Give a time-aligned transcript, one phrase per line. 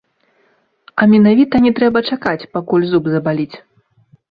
[1.03, 3.57] А менавіта, не трэба чакаць, пакуль зуб забаліць.